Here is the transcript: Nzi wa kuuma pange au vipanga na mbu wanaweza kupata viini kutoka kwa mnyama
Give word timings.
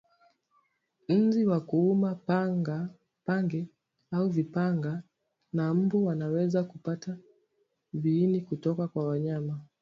Nzi 1.23 1.41
wa 1.51 1.59
kuuma 1.69 2.11
pange 3.27 3.61
au 4.11 4.27
vipanga 4.29 5.03
na 5.53 5.73
mbu 5.73 6.05
wanaweza 6.05 6.63
kupata 6.63 7.17
viini 7.93 8.41
kutoka 8.41 8.87
kwa 8.87 9.15
mnyama 9.15 9.59